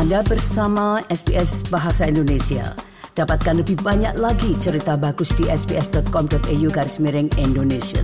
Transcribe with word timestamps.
Anda 0.00 0.24
bersama 0.24 1.04
SBS 1.12 1.68
Bahasa 1.68 2.08
Indonesia. 2.08 2.72
Dapatkan 3.12 3.60
lebih 3.60 3.84
banyak 3.84 4.16
lagi 4.16 4.56
cerita 4.56 4.96
bagus 4.96 5.28
di 5.36 5.44
sbs.com.au 5.44 6.68
garis 6.72 6.96
miring 7.04 7.28
Indonesia. 7.36 8.00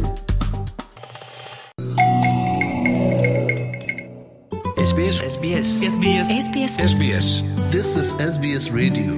SBS 4.76 5.24
SBS 5.24 5.68
SBS 5.88 6.26
SBS 6.28 6.72
SBS 6.84 7.26
This 7.72 7.96
is 7.96 8.12
SBS 8.20 8.68
Radio. 8.68 9.16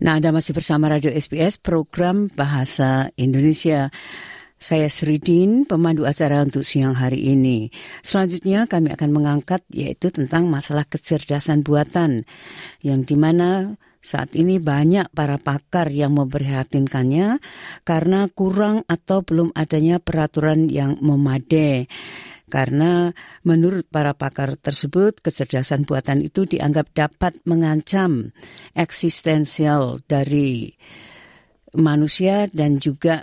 Nah, 0.00 0.16
Anda 0.16 0.32
masih 0.32 0.56
bersama 0.56 0.88
Radio 0.88 1.12
SBS 1.12 1.60
program 1.60 2.32
Bahasa 2.32 3.12
Indonesia. 3.20 3.92
Saya 4.64 4.88
Sridin, 4.88 5.68
pemandu 5.68 6.08
acara 6.08 6.40
untuk 6.40 6.64
siang 6.64 6.96
hari 6.96 7.36
ini. 7.36 7.68
Selanjutnya 8.00 8.64
kami 8.64 8.96
akan 8.96 9.12
mengangkat 9.12 9.60
yaitu 9.68 10.08
tentang 10.08 10.48
masalah 10.48 10.88
kecerdasan 10.88 11.60
buatan 11.60 12.24
yang 12.80 13.04
di 13.04 13.12
mana 13.12 13.76
saat 14.00 14.32
ini 14.32 14.56
banyak 14.56 15.12
para 15.12 15.36
pakar 15.36 15.92
yang 15.92 16.16
memprihatinkannya 16.16 17.44
karena 17.84 18.24
kurang 18.32 18.88
atau 18.88 19.20
belum 19.20 19.52
adanya 19.52 20.00
peraturan 20.00 20.72
yang 20.72 20.96
memadai. 20.96 21.84
Karena 22.48 23.12
menurut 23.44 23.84
para 23.92 24.16
pakar 24.16 24.56
tersebut, 24.56 25.20
kecerdasan 25.20 25.84
buatan 25.84 26.24
itu 26.24 26.48
dianggap 26.48 26.88
dapat 26.96 27.36
mengancam 27.44 28.32
eksistensial 28.72 30.00
dari 30.08 30.72
manusia 31.76 32.48
dan 32.48 32.80
juga 32.80 33.20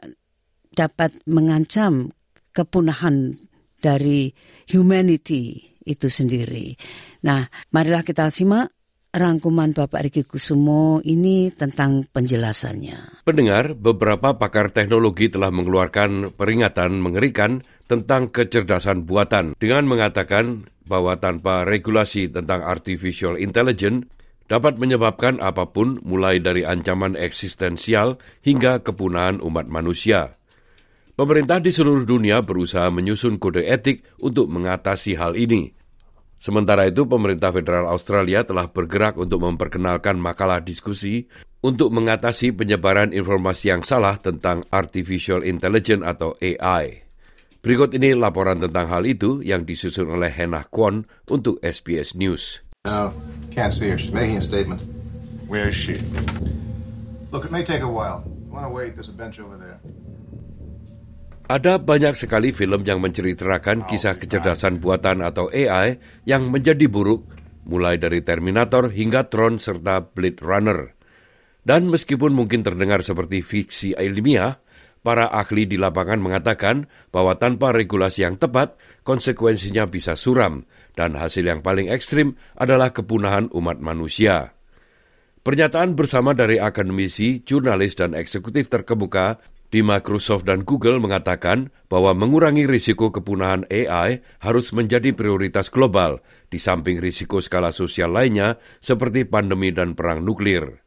dapat 0.71 1.19
mengancam 1.27 2.15
kepunahan 2.55 3.35
dari 3.79 4.31
humanity 4.69 5.71
itu 5.83 6.07
sendiri. 6.07 6.77
Nah, 7.25 7.49
marilah 7.73 8.05
kita 8.05 8.29
simak 8.29 8.69
rangkuman 9.11 9.75
Bapak 9.75 10.07
Riki 10.07 10.23
Kusumo 10.23 11.03
ini 11.03 11.51
tentang 11.51 12.07
penjelasannya. 12.07 13.27
Pendengar, 13.27 13.75
beberapa 13.75 14.39
pakar 14.39 14.71
teknologi 14.71 15.27
telah 15.27 15.51
mengeluarkan 15.51 16.31
peringatan 16.33 17.03
mengerikan 17.03 17.65
tentang 17.91 18.31
kecerdasan 18.31 19.03
buatan 19.03 19.59
dengan 19.59 19.83
mengatakan 19.83 20.71
bahwa 20.87 21.19
tanpa 21.19 21.67
regulasi 21.67 22.31
tentang 22.31 22.63
artificial 22.63 23.35
intelligence 23.35 24.07
dapat 24.47 24.75
menyebabkan 24.75 25.39
apa 25.39 25.71
pun 25.71 25.99
mulai 26.03 26.43
dari 26.43 26.67
ancaman 26.67 27.15
eksistensial 27.15 28.19
hingga 28.43 28.83
kepunahan 28.83 29.39
umat 29.39 29.67
manusia. 29.71 30.40
Pemerintah 31.21 31.61
di 31.61 31.69
seluruh 31.69 32.01
dunia 32.01 32.41
berusaha 32.41 32.89
menyusun 32.89 33.37
kode 33.37 33.61
etik 33.69 34.01
untuk 34.25 34.49
mengatasi 34.49 35.21
hal 35.21 35.37
ini. 35.37 35.69
Sementara 36.41 36.89
itu, 36.89 37.05
pemerintah 37.05 37.53
federal 37.53 37.85
Australia 37.93 38.41
telah 38.41 38.73
bergerak 38.73 39.21
untuk 39.21 39.45
memperkenalkan 39.45 40.17
makalah 40.17 40.65
diskusi 40.65 41.29
untuk 41.61 41.93
mengatasi 41.93 42.57
penyebaran 42.57 43.13
informasi 43.13 43.69
yang 43.69 43.85
salah 43.85 44.17
tentang 44.17 44.65
artificial 44.73 45.45
intelligence 45.45 46.01
atau 46.01 46.33
AI. 46.41 47.05
Berikut 47.61 47.93
ini 47.93 48.17
laporan 48.17 48.57
tentang 48.57 48.89
hal 48.89 49.05
itu 49.05 49.45
yang 49.45 49.61
disusun 49.61 50.09
oleh 50.09 50.33
Hannah 50.33 50.65
Kwon 50.73 51.05
untuk 51.29 51.61
SBS 51.61 52.17
News. 52.17 52.65
No, 52.89 53.13
can't 53.53 53.69
see 53.69 53.93
her. 53.93 54.01
She's 54.01 54.09
making 54.09 54.41
a 54.41 54.45
statement. 54.49 54.81
Where 55.45 55.69
is 55.69 55.77
she? 55.77 56.01
Look, 57.29 57.45
it 57.45 57.53
may 57.53 57.61
take 57.61 57.85
a 57.85 57.93
while. 57.93 58.25
You 58.25 58.57
want 58.57 58.65
to 58.65 58.73
wait? 58.73 58.97
There's 58.97 59.13
a 59.13 59.13
bench 59.13 59.37
over 59.37 59.53
there. 59.53 59.77
Ada 61.51 61.83
banyak 61.83 62.15
sekali 62.15 62.55
film 62.55 62.87
yang 62.87 63.03
menceritakan 63.03 63.83
kisah 63.83 64.15
kecerdasan 64.15 64.79
buatan 64.79 65.19
atau 65.19 65.51
AI 65.51 65.99
yang 66.23 66.47
menjadi 66.47 66.87
buruk, 66.87 67.27
mulai 67.67 67.99
dari 67.99 68.23
Terminator 68.23 68.87
hingga 68.87 69.27
Tron 69.27 69.59
serta 69.59 69.99
Blade 70.15 70.39
Runner. 70.39 70.95
Dan 71.67 71.91
meskipun 71.91 72.31
mungkin 72.31 72.63
terdengar 72.63 73.03
seperti 73.03 73.43
fiksi 73.43 73.91
ilmiah, 73.99 74.63
para 75.03 75.27
ahli 75.27 75.67
di 75.67 75.75
lapangan 75.75 76.23
mengatakan 76.23 76.87
bahwa 77.11 77.35
tanpa 77.35 77.75
regulasi 77.75 78.23
yang 78.23 78.39
tepat, 78.39 78.79
konsekuensinya 79.03 79.91
bisa 79.91 80.15
suram, 80.15 80.63
dan 80.95 81.19
hasil 81.19 81.43
yang 81.43 81.59
paling 81.59 81.91
ekstrim 81.91 82.39
adalah 82.55 82.95
kepunahan 82.95 83.51
umat 83.51 83.75
manusia. 83.83 84.55
Pernyataan 85.43 85.99
bersama 85.99 86.31
dari 86.31 86.61
akademisi, 86.61 87.43
jurnalis, 87.43 87.97
dan 87.99 88.15
eksekutif 88.15 88.69
terkemuka 88.69 89.41
di 89.71 89.79
Microsoft 89.79 90.43
dan 90.43 90.67
Google 90.67 90.99
mengatakan 90.99 91.71
bahwa 91.87 92.11
mengurangi 92.11 92.67
risiko 92.67 93.09
kepunahan 93.09 93.63
AI 93.71 94.19
harus 94.43 94.75
menjadi 94.75 95.15
prioritas 95.15 95.71
global 95.71 96.19
di 96.51 96.59
samping 96.59 96.99
risiko 96.99 97.39
skala 97.39 97.71
sosial 97.71 98.11
lainnya 98.11 98.59
seperti 98.83 99.23
pandemi 99.23 99.71
dan 99.71 99.95
perang 99.95 100.21
nuklir. 100.27 100.83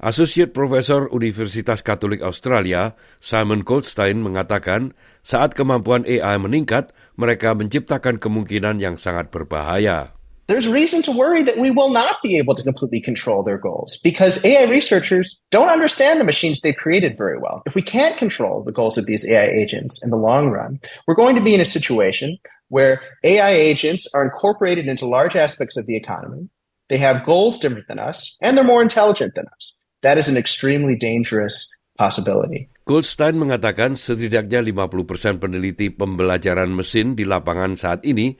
Associate 0.00 0.50
Professor 0.50 1.12
Universitas 1.12 1.84
Katolik 1.84 2.24
Australia, 2.24 2.96
Simon 3.20 3.62
Goldstein 3.62 4.24
mengatakan, 4.24 4.96
saat 5.20 5.52
kemampuan 5.52 6.08
AI 6.08 6.40
meningkat, 6.40 6.96
mereka 7.20 7.52
menciptakan 7.52 8.16
kemungkinan 8.16 8.80
yang 8.80 8.96
sangat 8.96 9.28
berbahaya. 9.28 10.19
There's 10.50 10.66
reason 10.66 10.98
to 10.98 11.14
worry 11.14 11.46
that 11.46 11.62
we 11.62 11.70
will 11.70 11.94
not 11.94 12.18
be 12.26 12.34
able 12.34 12.58
to 12.58 12.66
completely 12.66 13.00
control 13.00 13.46
their 13.46 13.56
goals 13.56 14.02
because 14.02 14.42
AI 14.44 14.66
researchers 14.66 15.38
don't 15.54 15.70
understand 15.70 16.18
the 16.18 16.26
machines 16.26 16.58
they've 16.58 16.74
created 16.74 17.14
very 17.14 17.38
well. 17.38 17.62
If 17.70 17.78
we 17.78 17.86
can't 17.86 18.18
control 18.18 18.66
the 18.66 18.74
goals 18.74 18.98
of 18.98 19.06
these 19.06 19.22
AI 19.22 19.46
agents 19.46 20.02
in 20.02 20.10
the 20.10 20.18
long 20.18 20.50
run, 20.50 20.82
we're 21.06 21.14
going 21.14 21.38
to 21.38 21.40
be 21.40 21.54
in 21.54 21.62
a 21.62 21.64
situation 21.64 22.34
where 22.66 22.98
AI 23.22 23.54
agents 23.54 24.10
are 24.10 24.26
incorporated 24.26 24.90
into 24.90 25.06
large 25.06 25.38
aspects 25.38 25.78
of 25.78 25.86
the 25.86 25.94
economy. 25.94 26.50
They 26.90 26.98
have 26.98 27.22
goals 27.22 27.62
different 27.62 27.86
than 27.86 28.02
us, 28.02 28.34
and 28.42 28.58
they're 28.58 28.66
more 28.66 28.82
intelligent 28.82 29.38
than 29.38 29.46
us. 29.54 29.78
That 30.02 30.18
is 30.18 30.26
an 30.26 30.34
extremely 30.34 30.98
dangerous 30.98 31.70
possibility. 31.94 32.66
Goldstein 32.90 33.38
mengatakan 33.38 33.94
setidaknya 33.94 34.66
50% 34.66 35.38
peneliti 35.38 35.94
pembelajaran 35.94 36.74
mesin 36.74 37.14
di 37.14 37.22
lapangan 37.22 37.78
saat 37.78 38.02
ini 38.02 38.34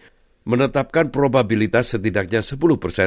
menetapkan 0.50 1.14
probabilitas 1.14 1.94
setidaknya 1.94 2.42
10% 2.42 2.58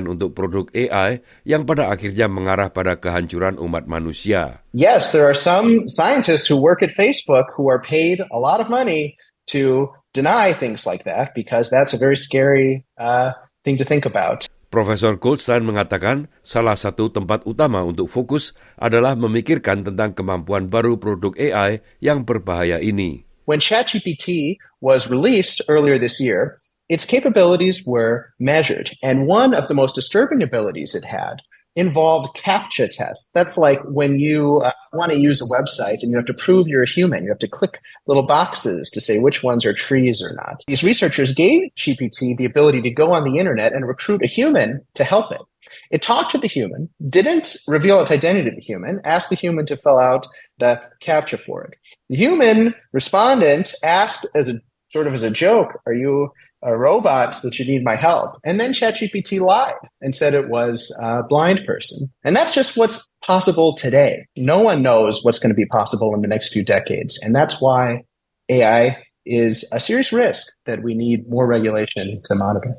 untuk 0.07 0.31
produk 0.31 0.71
AI 0.71 1.19
yang 1.43 1.67
pada 1.67 1.91
akhirnya 1.91 2.31
mengarah 2.31 2.71
pada 2.71 2.95
kehancuran 2.95 3.59
umat 3.59 3.83
manusia. 3.83 4.63
Yes, 4.71 5.11
there 5.11 5.27
are 5.27 5.35
some 5.35 5.83
scientists 5.91 6.47
who 6.47 6.55
work 6.55 6.79
at 6.79 6.95
Facebook 6.95 7.51
who 7.59 7.67
are 7.67 7.83
paid 7.83 8.23
a 8.31 8.39
lot 8.39 8.63
of 8.63 8.71
money 8.71 9.19
to 9.51 9.91
deny 10.15 10.55
things 10.55 10.87
like 10.87 11.03
that 11.03 11.35
because 11.35 11.67
that's 11.67 11.91
a 11.91 11.99
very 11.99 12.15
scary 12.15 12.87
uh, 12.95 13.35
thing 13.67 13.75
to 13.75 13.83
think 13.83 14.07
about. 14.07 14.47
Profesor 14.73 15.13
Goldstein 15.13 15.69
mengatakan 15.69 16.33
salah 16.41 16.73
satu 16.73 17.13
tempat 17.13 17.45
utama 17.45 17.85
untuk 17.85 18.09
fokus 18.09 18.57
adalah 18.73 19.13
memikirkan 19.13 19.85
tentang 19.85 20.17
kemampuan 20.17 20.65
baru 20.65 20.97
produk 20.97 21.37
AI 21.37 21.85
yang 22.01 22.25
berbahaya 22.25 22.81
ini. 22.81 23.21
When 23.45 23.61
ChatGPT 23.61 24.57
was 24.81 25.11
released 25.11 25.61
earlier 25.69 26.01
this 26.01 26.17
year, 26.17 26.57
its 26.93 27.05
capabilities 27.05 27.83
were 27.87 28.31
measured, 28.39 28.91
and 29.01 29.25
one 29.25 29.55
of 29.55 29.67
the 29.67 29.73
most 29.73 29.95
disturbing 29.95 30.43
abilities 30.43 30.93
it 30.93 31.03
had 31.03 31.37
involved 31.75 32.37
CAPTCHA 32.37 32.89
tests. 32.91 33.31
That's 33.33 33.57
like 33.57 33.81
when 33.85 34.19
you 34.19 34.59
uh, 34.59 34.73
want 34.93 35.11
to 35.11 35.17
use 35.17 35.41
a 35.41 35.45
website 35.45 36.03
and 36.03 36.11
you 36.11 36.17
have 36.17 36.27
to 36.27 36.33
prove 36.35 36.67
you're 36.67 36.83
a 36.83 36.87
human. 36.87 37.23
You 37.23 37.29
have 37.29 37.39
to 37.39 37.47
click 37.47 37.79
little 38.05 38.27
boxes 38.27 38.91
to 38.91 39.01
say 39.01 39.17
which 39.17 39.41
ones 39.41 39.65
are 39.65 39.73
trees 39.73 40.21
or 40.21 40.35
not. 40.35 40.61
These 40.67 40.83
researchers 40.83 41.33
gave 41.33 41.71
GPT 41.75 42.37
the 42.37 42.45
ability 42.45 42.83
to 42.83 42.91
go 42.91 43.09
on 43.09 43.23
the 43.23 43.39
internet 43.39 43.73
and 43.73 43.87
recruit 43.87 44.21
a 44.21 44.27
human 44.27 44.85
to 44.93 45.03
help 45.03 45.31
it. 45.31 45.41
It 45.89 46.03
talked 46.03 46.29
to 46.33 46.37
the 46.37 46.45
human, 46.45 46.89
didn't 47.09 47.55
reveal 47.67 48.01
its 48.01 48.11
identity 48.11 48.51
to 48.51 48.55
the 48.55 48.61
human, 48.61 49.01
asked 49.03 49.29
the 49.29 49.35
human 49.35 49.65
to 49.65 49.77
fill 49.77 49.97
out 49.97 50.27
the 50.59 50.79
CAPTCHA 51.01 51.39
for 51.39 51.63
it. 51.63 51.73
The 52.09 52.17
human 52.17 52.75
respondent 52.91 53.73
asked 53.83 54.27
as 54.35 54.47
a 54.47 54.59
sort 54.93 55.07
of 55.07 55.13
as 55.13 55.23
a 55.23 55.31
joke, 55.31 55.79
are 55.87 55.93
you 55.93 56.29
a 56.63 56.77
robot 56.77 57.35
that 57.43 57.59
you 57.59 57.65
need 57.65 57.83
my 57.83 57.95
help? 57.95 58.39
And 58.43 58.59
then 58.59 58.73
ChatGPT 58.73 59.39
lied 59.39 59.75
and 60.01 60.15
said 60.15 60.33
it 60.33 60.49
was 60.49 60.89
a 61.01 61.23
blind 61.23 61.61
person. 61.67 62.07
And 62.23 62.35
that's 62.35 62.55
just 62.55 62.77
what's 62.77 63.11
possible 63.23 63.75
today. 63.75 64.25
No 64.35 64.61
one 64.61 64.81
knows 64.81 65.23
what's 65.23 65.39
going 65.39 65.51
to 65.51 65.59
be 65.59 65.67
possible 65.67 66.15
in 66.15 66.21
the 66.21 66.27
next 66.27 66.51
few 66.51 66.63
decades. 66.63 67.19
And 67.21 67.35
that's 67.35 67.61
why 67.61 68.03
AI 68.49 69.03
is 69.25 69.63
a 69.71 69.79
serious 69.79 70.11
risk 70.11 70.51
that 70.65 70.83
we 70.83 70.93
need 70.93 71.29
more 71.29 71.47
regulation 71.47 72.21
to 72.25 72.35
monitor. 72.35 72.75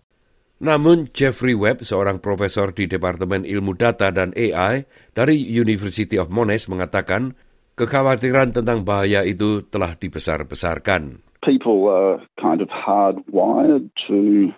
Namun 0.65 1.13
Jeffrey 1.13 1.53
Webb, 1.53 1.85
seorang 1.85 2.23
profesor 2.23 2.73
di 2.73 2.89
Departemen 2.89 3.45
Ilmu 3.45 3.77
Data 3.77 4.09
dan 4.09 4.33
AI 4.33 4.87
dari 5.13 5.37
University 5.37 6.17
of 6.17 6.31
Monash 6.33 6.71
mengatakan 6.71 7.37
kekhawatiran 7.75 8.55
tentang 8.55 8.87
bahaya 8.87 9.27
itu 9.27 9.67
telah 9.67 9.99
dibesar-besarkan. 9.99 11.21
People 11.45 11.89
are 11.89 12.21
kind 12.41 12.61
of 12.61 12.69
hardwired 12.69 13.91
to 14.09 14.53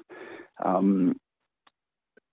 um, 0.65 1.17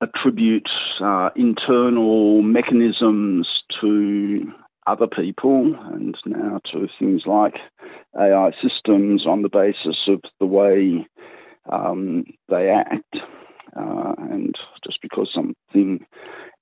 attribute 0.02 0.70
uh, 1.02 1.30
internal 1.36 2.42
mechanisms 2.42 3.48
to 3.82 4.52
other 4.86 5.08
people 5.08 5.76
and 5.94 6.16
now 6.26 6.60
to 6.72 6.88
things 7.00 7.22
like 7.26 7.56
AI 8.20 8.52
systems 8.62 9.26
on 9.26 9.42
the 9.42 9.50
basis 9.50 9.98
of 10.08 10.22
the 10.40 10.46
way 10.46 11.08
um, 11.72 12.26
they 12.50 12.70
act. 12.70 13.16
Uh, 13.76 14.14
and 14.30 14.54
just 14.86 15.00
because 15.02 15.30
something 15.34 16.06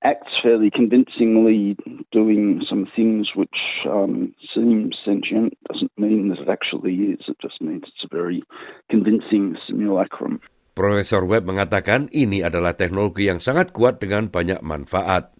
acts 0.04 0.32
fairly 0.42 0.70
convincingly 0.70 1.76
doing 2.10 2.62
some 2.68 2.86
things 2.96 3.30
which 3.36 3.84
um, 3.88 4.34
seem 4.54 4.90
sentient 5.04 5.54
doesn't 5.70 5.92
mean 5.96 6.28
that 6.28 6.40
it 6.40 6.48
actually 6.48 6.94
is. 7.14 7.20
It 7.28 7.36
just 7.40 7.60
means 7.60 7.84
it's 7.86 8.04
a 8.04 8.14
very 8.14 8.42
convincing 8.90 9.56
simulacrum. 9.68 10.40
Profesor 10.72 11.20
Webb 11.28 11.44
mengatakan 11.44 12.08
ini 12.16 12.40
adalah 12.40 12.72
teknologi 12.72 13.28
yang 13.28 13.44
sangat 13.44 13.76
kuat 13.76 14.00
dengan 14.00 14.32
banyak 14.32 14.64
manfaat. 14.64 15.36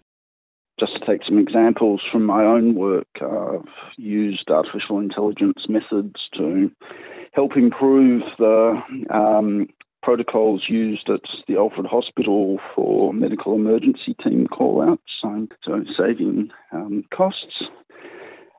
Just 0.77 0.93
to 0.97 1.01
take 1.05 1.25
some 1.25 1.41
examples 1.41 2.01
from 2.09 2.25
my 2.25 2.45
own 2.45 2.73
work, 2.77 3.09
I've 3.21 3.65
used 3.97 4.49
artificial 4.49 5.01
intelligence 5.01 5.65
methods 5.69 6.17
to 6.37 6.69
help 7.33 7.57
improve 7.57 8.21
the 8.37 8.77
um, 9.09 9.69
protocols 10.03 10.67
used 10.67 11.09
at 11.09 11.23
the 11.47 11.55
Alfred 11.55 11.87
Hospital 11.87 12.59
for 12.75 13.15
medical 13.15 13.55
emergency 13.55 14.13
team 14.21 14.45
call-outs, 14.51 15.01
so, 15.23 15.47
so 15.63 15.81
saving 15.97 16.51
um, 16.75 17.03
costs. 17.15 17.71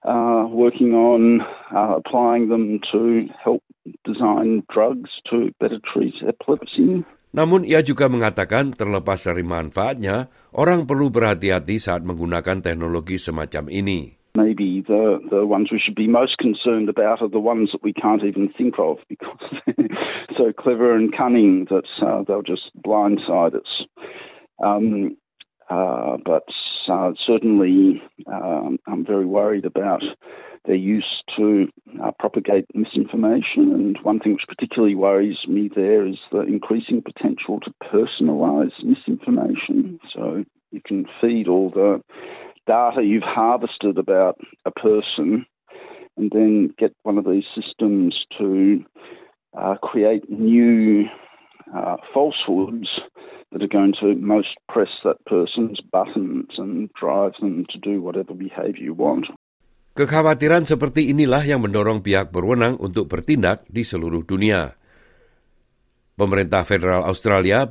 Uh, 0.05 0.45
working 0.53 0.93
on 0.93 1.41
uh, 1.73 1.97
applying 1.97 2.53
them 2.53 2.77
to 2.93 3.25
help 3.41 3.65
design 4.05 4.61
drugs 4.69 5.09
to 5.25 5.49
better 5.61 5.81
treat 5.81 6.13
epilepsy. 6.21 7.05
Namun 7.33 7.65
ia 7.65 7.81
juga 7.81 8.07
mengatakan 8.13 8.77
terlepas 8.77 9.25
dari 9.25 9.41
manfaatnya, 9.43 10.29
orang 10.53 10.85
perlu 10.85 11.09
berhati-hati 11.09 11.81
saat 11.81 12.05
menggunakan 12.05 12.61
teknologi 12.61 13.17
semacam 13.17 13.73
ini. 13.73 14.24
Maybe 14.37 14.83
the, 14.87 15.19
the 15.31 15.47
ones 15.47 15.69
we 15.71 15.81
should 15.85 15.95
be 15.95 16.09
most 16.09 16.39
concerned 16.39 16.89
about 16.89 17.23
are 17.23 17.29
the 17.29 17.39
ones 17.39 17.71
that 17.73 17.83
we 17.83 17.93
can't 17.93 18.25
even 18.25 18.53
think 18.57 18.75
of 18.79 18.99
because 19.09 19.39
they're 19.67 19.87
so 20.37 20.53
clever 20.53 20.95
and 20.95 21.17
cunning 21.17 21.67
that 21.71 21.85
uh, 22.05 22.23
they'll 22.27 22.43
just 22.43 22.71
blindside 22.85 23.55
us. 23.55 23.87
Um, 24.63 25.17
uh, 25.71 26.19
but 26.25 26.45
uh, 26.91 27.13
certainly, 27.27 28.03
um, 28.27 28.79
I'm 28.87 29.07
very 29.07 29.25
worried 29.25 29.65
about 29.65 30.03
their 30.67 30.75
use 30.75 31.23
to 31.37 31.69
uh, 32.03 32.11
propagate 32.19 32.67
misinformation. 32.75 33.73
And 33.73 33.99
one 34.03 34.19
thing 34.21 34.33
which 34.33 34.49
particularly 34.49 34.95
worries 34.95 35.37
me 35.49 35.71
there 35.75 36.07
is 36.07 36.17
the 36.33 36.41
increasing 36.41 37.03
potential 37.03 37.61
to 37.61 37.73
personalise 37.83 38.73
misinformation. 38.83 39.99
So 40.15 40.45
you 40.71 40.81
can 40.85 41.07
feed 41.21 41.49
all 41.49 41.71
the 41.71 42.03
data 42.67 43.03
you've 43.03 43.27
harvested 43.27 43.99
about 43.99 44.39
a 44.65 44.71
person 44.71 45.47
and 46.17 46.31
then 46.31 46.73
get 46.79 46.95
one 47.03 47.19
of 47.19 47.25
these 47.25 47.45
systems 47.55 48.15
to 48.39 48.85
uh, 49.59 49.77
create 49.83 50.29
new 50.31 51.05
uh, 51.75 51.97
falsehoods 52.13 52.89
that 53.53 53.63
are 53.63 53.71
going 53.71 53.95
to 54.01 54.15
most 54.19 54.55
press 54.69 54.91
that 55.05 55.23
person's 55.27 55.81
buttons 55.81 56.51
and 56.59 56.91
drive 56.99 57.33
them 57.41 57.65
to 57.71 57.79
do 57.79 58.03
whatever 58.03 58.35
behavior 58.35 58.91
you 58.91 58.95
want. 58.95 59.27
Kekhawatiran 59.95 60.67
seperti 60.67 61.15
inilah 61.15 61.47
yang 61.47 61.63
mendorong 61.63 62.03
pihak 62.03 62.35
berwenang 62.35 62.83
untuk 62.83 63.07
bertindak 63.07 63.63
di 63.71 63.87
seluruh 63.87 64.27
dunia. 64.27 64.75
Pemerintah 66.19 66.67
federal 66.67 67.07
Australia 67.07 67.71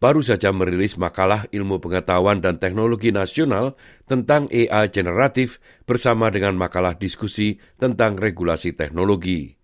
baru 0.00 0.24
saja 0.24 0.50
merilis 0.50 0.96
makalah 0.96 1.44
ilmu 1.52 1.80
pengetahuan 1.80 2.40
dan 2.40 2.56
teknologi 2.56 3.12
nasional 3.12 3.76
tentang 4.08 4.48
AI 4.48 4.88
generatif 4.88 5.60
bersama 5.84 6.32
dengan 6.32 6.56
makalah 6.56 6.96
diskusi 6.96 7.60
tentang 7.76 8.16
regulasi 8.16 8.72
teknologi. 8.72 9.63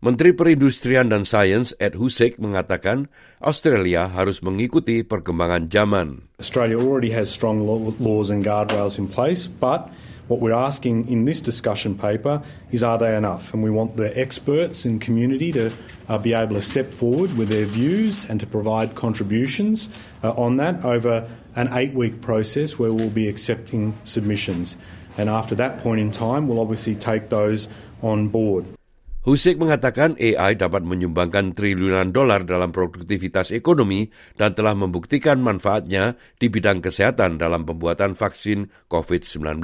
Menteri 0.00 0.32
Perindustrian 0.32 1.12
dan 1.12 1.28
Sains 1.28 1.76
Ed 1.76 1.92
Hussek 2.00 2.40
mengatakan 2.40 3.12
Australia 3.36 4.08
harus 4.08 4.40
mengikuti 4.40 5.04
perkembangan 5.04 5.68
zaman. 5.68 6.24
Australia 6.40 6.80
already 6.80 7.12
has 7.12 7.28
strong 7.28 7.60
laws 8.00 8.32
and 8.32 8.40
guardrails 8.40 8.96
in 8.96 9.04
place, 9.04 9.44
but 9.44 9.92
What 10.30 10.38
we're 10.38 10.54
asking 10.54 11.08
in 11.08 11.24
this 11.24 11.42
discussion 11.42 11.98
paper 11.98 12.40
is 12.70 12.84
are 12.84 12.96
they 12.96 13.16
enough? 13.16 13.52
And 13.52 13.64
we 13.64 13.70
want 13.70 13.96
the 13.96 14.16
experts 14.16 14.84
and 14.84 15.00
community 15.00 15.50
to 15.50 15.72
uh, 16.08 16.18
be 16.18 16.34
able 16.34 16.54
to 16.54 16.62
step 16.62 16.94
forward 16.94 17.36
with 17.36 17.48
their 17.48 17.66
views 17.66 18.30
and 18.30 18.38
to 18.38 18.46
provide 18.46 18.94
contributions 18.94 19.88
uh, 20.22 20.30
on 20.38 20.56
that 20.58 20.84
over 20.84 21.28
an 21.56 21.66
eight 21.74 21.94
week 21.94 22.20
process 22.20 22.78
where 22.78 22.92
we'll 22.92 23.10
be 23.10 23.26
accepting 23.26 23.98
submissions. 24.04 24.76
And 25.18 25.28
after 25.28 25.56
that 25.56 25.82
point 25.82 25.98
in 25.98 26.12
time, 26.12 26.46
we'll 26.46 26.60
obviously 26.60 26.94
take 26.94 27.28
those 27.28 27.66
on 28.00 28.28
board. 28.28 28.66
Husik 29.20 29.60
mengatakan 29.60 30.16
AI 30.16 30.56
dapat 30.56 30.80
menyumbangkan 30.80 31.52
triliunan 31.52 32.08
dolar 32.08 32.40
dalam 32.48 32.72
produktivitas 32.72 33.52
ekonomi 33.52 34.08
dan 34.40 34.56
telah 34.56 34.72
membuktikan 34.72 35.44
manfaatnya 35.44 36.16
di 36.40 36.48
bidang 36.48 36.80
kesehatan 36.80 37.36
dalam 37.36 37.68
pembuatan 37.68 38.16
vaksin 38.16 38.72
COVID-19. 38.88 39.60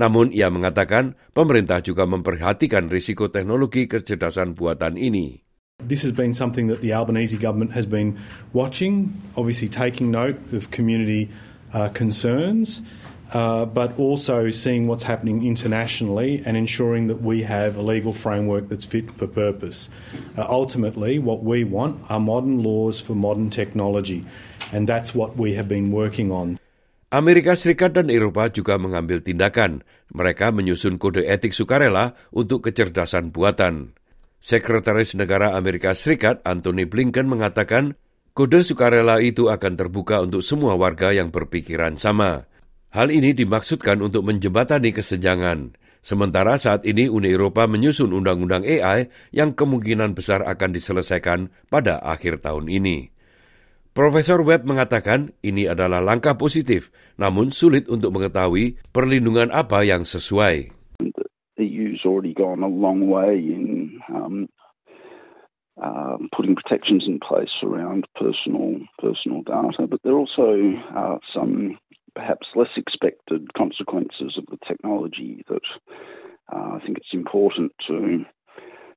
Namun 0.00 0.32
ia 0.32 0.48
mengatakan 0.48 1.20
pemerintah 1.36 1.84
juga 1.84 2.08
memperhatikan 2.08 2.88
risiko 2.88 3.28
teknologi 3.28 3.84
kecerdasan 3.84 4.56
buatan 4.56 4.96
ini. 4.96 5.44
This 5.84 6.00
has 6.08 6.16
been 6.16 6.32
something 6.32 6.72
that 6.72 6.80
the 6.80 6.96
Albanese 6.96 7.36
government 7.36 7.76
has 7.76 7.84
been 7.84 8.16
watching, 8.56 9.12
obviously 9.36 9.68
taking 9.68 10.08
note 10.08 10.40
of 10.56 10.72
community 10.72 11.28
uh, 11.76 11.92
concerns, 11.92 12.80
uh, 13.32 13.66
but 13.66 13.98
also 13.98 14.50
seeing 14.50 14.86
what's 14.86 15.02
happening 15.02 15.46
internationally 15.46 16.42
and 16.46 16.56
ensuring 16.56 17.06
that 17.08 17.22
we 17.22 17.42
have 17.42 17.76
a 17.76 17.82
legal 17.82 18.12
framework 18.12 18.68
that's 18.68 18.86
fit 18.86 19.10
for 19.10 19.26
purpose. 19.26 19.90
Uh, 20.38 20.46
ultimately, 20.48 21.18
what 21.18 21.42
we 21.42 21.64
want 21.64 21.98
are 22.08 22.20
modern 22.20 22.62
laws 22.62 23.00
for 23.00 23.14
modern 23.14 23.50
technology, 23.50 24.24
and 24.70 24.86
that's 24.86 25.14
what 25.14 25.36
we 25.36 25.54
have 25.54 25.66
been 25.66 25.90
working 25.90 26.30
on. 26.30 26.58
Amerika 27.14 27.54
Serikat 27.54 27.94
dan 27.94 28.10
Eropa 28.10 28.50
juga 28.50 28.76
mengambil 28.82 29.22
tindakan. 29.22 29.86
Mereka 30.10 30.50
menyusun 30.50 30.98
kode 30.98 31.22
etik 31.22 31.54
sukarela 31.54 32.18
untuk 32.34 32.66
kecerdasan 32.66 33.30
buatan. 33.30 33.94
Sekretaris 34.42 35.14
Negara 35.14 35.54
Amerika 35.54 35.94
Serikat 35.94 36.42
Anthony 36.42 36.86
Blinken 36.86 37.30
mengatakan 37.30 37.94
kode 38.34 38.62
sukarela 38.66 39.22
itu 39.22 39.48
akan 39.48 39.74
terbuka 39.78 40.22
untuk 40.22 40.42
semua 40.42 40.74
warga 40.74 41.14
yang 41.14 41.30
berpikiran 41.30 41.96
sama. 41.96 42.50
Hal 42.94 43.10
ini 43.10 43.34
dimaksudkan 43.34 43.98
untuk 44.04 44.26
menjembatani 44.26 44.94
kesenjangan. 44.94 45.74
Sementara 46.06 46.54
saat 46.54 46.86
ini 46.86 47.10
Uni 47.10 47.34
Eropa 47.34 47.66
menyusun 47.66 48.14
undang-undang 48.14 48.62
AI 48.62 49.10
yang 49.34 49.58
kemungkinan 49.58 50.14
besar 50.14 50.46
akan 50.46 50.70
diselesaikan 50.70 51.50
pada 51.66 51.98
akhir 51.98 52.46
tahun 52.46 52.70
ini. 52.70 53.10
Profesor 53.90 54.44
Webb 54.44 54.68
mengatakan 54.68 55.34
ini 55.42 55.66
adalah 55.66 56.04
langkah 56.04 56.38
positif, 56.38 56.94
namun 57.18 57.50
sulit 57.50 57.90
untuk 57.90 58.12
mengetahui 58.14 58.78
perlindungan 58.94 59.50
apa 59.50 59.82
yang 59.82 60.06
sesuai. 60.06 60.70
EU's 61.56 62.04
already 62.04 62.36
gone 62.36 62.60
a 62.60 62.68
long 62.68 63.08
way 63.08 63.40
in 63.40 63.96
um, 64.12 64.46
uh, 65.80 66.20
putting 66.36 66.54
protections 66.54 67.08
in 67.08 67.18
place 67.24 67.50
around 67.64 68.04
personal 68.14 68.78
personal 69.00 69.40
data, 69.42 69.88
but 69.88 69.98
there 70.04 70.12
are 70.12 70.22
also 70.22 70.76
uh, 70.92 71.16
some 71.32 71.80
perhaps 72.16 72.48
less 72.56 72.70
expected 72.76 73.52
consequences 73.54 74.38
of 74.38 74.46
the 74.46 74.58
technology 74.66 75.44
that 75.48 75.62
uh, 76.52 76.76
I 76.76 76.80
think 76.84 76.96
it's 76.96 77.12
important 77.12 77.72
to 77.88 78.24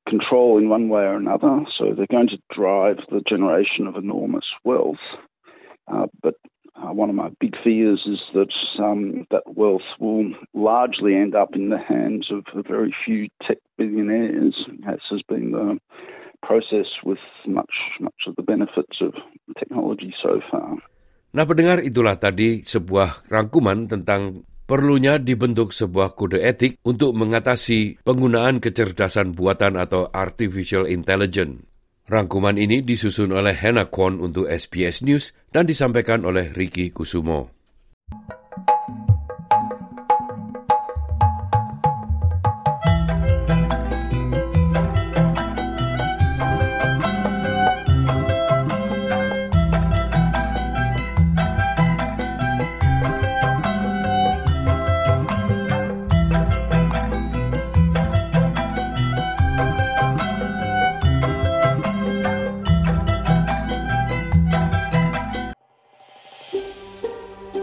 control 0.07 0.57
in 0.57 0.69
one 0.69 0.89
way 0.89 1.01
or 1.01 1.17
another. 1.17 1.65
So 1.77 1.93
they're 1.93 2.07
going 2.09 2.29
to 2.29 2.55
drive 2.55 2.97
the 3.09 3.21
generation 3.27 3.87
of 3.87 3.95
enormous 3.95 4.45
wealth. 4.63 4.95
Uh, 5.87 6.07
but 6.23 6.35
uh, 6.75 6.93
one 6.93 7.09
of 7.09 7.15
my 7.15 7.29
big 7.41 7.55
fears 7.63 8.01
is 8.05 8.19
that 8.33 8.83
um, 8.83 9.27
that 9.31 9.43
wealth 9.45 9.81
will 9.99 10.31
largely 10.53 11.15
end 11.15 11.35
up 11.35 11.49
in 11.55 11.69
the 11.69 11.77
hands 11.77 12.29
of 12.31 12.45
a 12.55 12.63
very 12.63 12.95
few 13.05 13.27
tech 13.45 13.57
billionaires, 13.77 14.55
as 14.87 14.99
has 15.09 15.21
been 15.27 15.51
the 15.51 15.77
process 16.41 16.85
with 17.03 17.17
much 17.45 17.73
much 17.99 18.13
of 18.27 18.35
the 18.37 18.43
benefits 18.43 19.01
of 19.01 19.13
technology 19.57 20.13
so 20.23 20.39
far. 20.49 20.77
Nah, 21.29 21.45
pendengar 21.45 21.85
itulah 21.85 22.17
tadi 22.17 22.65
sebuah 22.65 23.29
rangkuman 23.29 23.85
tentang 23.85 24.41
perlunya 24.65 25.21
dibentuk 25.21 25.73
sebuah 25.73 26.17
kode 26.17 26.41
etik 26.41 26.81
untuk 26.85 27.13
mengatasi 27.13 28.01
penggunaan 28.01 28.57
kecerdasan 28.61 29.37
buatan 29.37 29.77
atau 29.77 30.09
artificial 30.09 30.89
intelligence. 30.89 31.65
Rangkuman 32.09 32.57
ini 32.57 32.81
disusun 32.81 33.29
oleh 33.29 33.53
Hannah 33.53 33.93
Kwon 33.93 34.17
untuk 34.17 34.49
SBS 34.49 35.05
News 35.05 35.29
dan 35.53 35.69
disampaikan 35.69 36.25
oleh 36.25 36.49
Ricky 36.49 36.89
Kusumo. 36.89 37.53